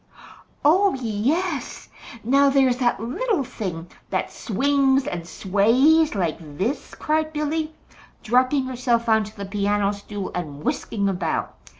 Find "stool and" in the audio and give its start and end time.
9.91-10.63